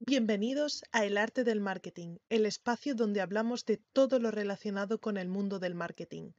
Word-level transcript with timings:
Bienvenidos 0.00 0.82
a 0.90 1.04
El 1.04 1.16
Arte 1.16 1.44
del 1.44 1.60
Marketing, 1.60 2.18
el 2.28 2.46
espacio 2.46 2.96
donde 2.96 3.20
hablamos 3.20 3.64
de 3.64 3.78
todo 3.78 4.18
lo 4.18 4.32
relacionado 4.32 5.00
con 5.00 5.16
el 5.16 5.28
mundo 5.28 5.60
del 5.60 5.76
marketing. 5.76 6.32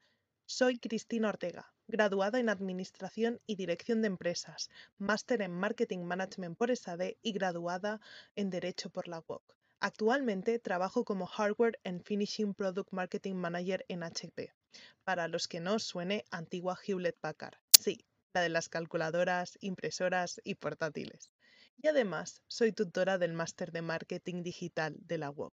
Soy 0.45 0.77
Cristina 0.77 1.29
Ortega, 1.29 1.73
graduada 1.87 2.39
en 2.39 2.49
Administración 2.49 3.39
y 3.47 3.55
Dirección 3.55 4.01
de 4.01 4.07
Empresas, 4.07 4.69
máster 4.97 5.41
en 5.41 5.51
Marketing 5.51 5.99
Management 5.99 6.57
por 6.57 6.69
ESADE 6.69 7.17
y 7.21 7.31
graduada 7.31 8.01
en 8.35 8.49
Derecho 8.49 8.89
por 8.89 9.07
la 9.07 9.23
UOC. 9.25 9.55
Actualmente 9.79 10.59
trabajo 10.59 11.05
como 11.05 11.25
Hardware 11.25 11.79
and 11.85 12.03
Finishing 12.03 12.53
Product 12.53 12.91
Marketing 12.91 13.35
Manager 13.35 13.85
en 13.87 14.03
HP. 14.03 14.53
Para 15.05 15.29
los 15.29 15.47
que 15.47 15.61
no 15.61 15.75
os 15.75 15.83
suene, 15.83 16.25
antigua 16.29 16.77
Hewlett 16.85 17.17
Packard. 17.21 17.57
Sí, 17.71 18.05
la 18.33 18.41
de 18.41 18.49
las 18.49 18.67
calculadoras, 18.67 19.57
impresoras 19.61 20.41
y 20.43 20.55
portátiles 20.55 21.31
y 21.81 21.87
además 21.87 22.41
soy 22.47 22.71
tutora 22.71 23.17
del 23.17 23.33
Máster 23.33 23.71
de 23.71 23.81
Marketing 23.81 24.43
Digital 24.43 24.95
de 24.99 25.17
la 25.17 25.29
UOC. 25.31 25.53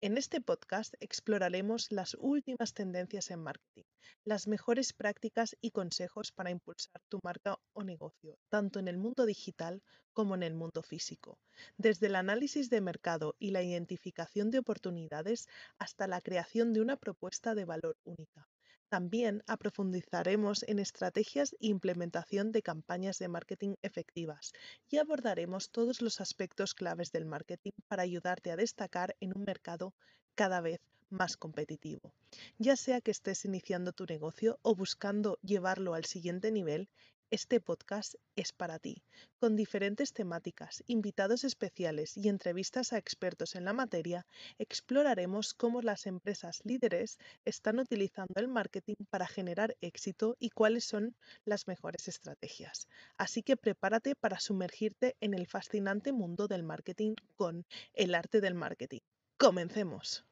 En 0.00 0.18
este 0.18 0.40
podcast 0.40 0.92
exploraremos 1.00 1.90
las 1.90 2.14
últimas 2.20 2.74
tendencias 2.74 3.30
en 3.30 3.42
marketing, 3.42 3.84
las 4.24 4.46
mejores 4.46 4.92
prácticas 4.92 5.56
y 5.62 5.70
consejos 5.70 6.30
para 6.30 6.50
impulsar 6.50 7.00
tu 7.08 7.20
marca 7.22 7.58
o 7.72 7.84
negocio, 7.84 8.36
tanto 8.50 8.78
en 8.78 8.88
el 8.88 8.98
mundo 8.98 9.24
digital 9.24 9.82
como 10.12 10.34
en 10.34 10.42
el 10.42 10.54
mundo 10.54 10.82
físico, 10.82 11.38
desde 11.78 12.08
el 12.08 12.16
análisis 12.16 12.68
de 12.68 12.82
mercado 12.82 13.34
y 13.38 13.52
la 13.52 13.62
identificación 13.62 14.50
de 14.50 14.58
oportunidades 14.58 15.48
hasta 15.78 16.06
la 16.06 16.20
creación 16.20 16.74
de 16.74 16.82
una 16.82 16.96
propuesta 16.96 17.54
de 17.54 17.64
valor 17.64 17.96
única. 18.04 18.46
También 18.94 19.42
aprofundizaremos 19.48 20.62
en 20.68 20.78
estrategias 20.78 21.54
e 21.54 21.66
implementación 21.66 22.52
de 22.52 22.62
campañas 22.62 23.18
de 23.18 23.26
marketing 23.26 23.74
efectivas 23.82 24.52
y 24.88 24.98
abordaremos 24.98 25.72
todos 25.72 26.00
los 26.00 26.20
aspectos 26.20 26.74
claves 26.74 27.10
del 27.10 27.26
marketing 27.26 27.72
para 27.88 28.04
ayudarte 28.04 28.52
a 28.52 28.56
destacar 28.56 29.16
en 29.18 29.36
un 29.36 29.42
mercado 29.42 29.94
cada 30.36 30.60
vez 30.60 30.80
más 31.10 31.36
competitivo. 31.36 32.14
Ya 32.58 32.76
sea 32.76 33.00
que 33.00 33.10
estés 33.10 33.44
iniciando 33.44 33.92
tu 33.92 34.04
negocio 34.06 34.60
o 34.62 34.76
buscando 34.76 35.38
llevarlo 35.42 35.94
al 35.94 36.04
siguiente 36.04 36.52
nivel, 36.52 36.88
este 37.34 37.58
podcast 37.60 38.14
es 38.36 38.52
para 38.52 38.78
ti, 38.78 39.02
con 39.40 39.56
diferentes 39.56 40.12
temáticas, 40.12 40.84
invitados 40.86 41.42
especiales 41.42 42.16
y 42.16 42.28
entrevistas 42.28 42.92
a 42.92 42.98
expertos 42.98 43.56
en 43.56 43.64
la 43.64 43.72
materia, 43.72 44.24
exploraremos 44.56 45.52
cómo 45.52 45.82
las 45.82 46.06
empresas 46.06 46.60
líderes 46.62 47.18
están 47.44 47.80
utilizando 47.80 48.34
el 48.36 48.46
marketing 48.46 48.94
para 49.10 49.26
generar 49.26 49.76
éxito 49.80 50.36
y 50.38 50.50
cuáles 50.50 50.84
son 50.84 51.16
las 51.44 51.66
mejores 51.66 52.06
estrategias. 52.06 52.86
Así 53.18 53.42
que 53.42 53.56
prepárate 53.56 54.14
para 54.14 54.38
sumergirte 54.38 55.16
en 55.20 55.34
el 55.34 55.48
fascinante 55.48 56.12
mundo 56.12 56.46
del 56.46 56.62
marketing 56.62 57.16
con 57.34 57.66
el 57.94 58.14
arte 58.14 58.40
del 58.40 58.54
marketing. 58.54 59.00
Comencemos. 59.38 60.24